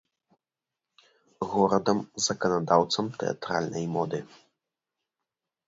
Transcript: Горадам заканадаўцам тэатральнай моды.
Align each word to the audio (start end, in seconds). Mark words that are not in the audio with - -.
Горадам 1.49 1.99
заканадаўцам 2.29 3.05
тэатральнай 3.21 3.85
моды. 3.99 4.19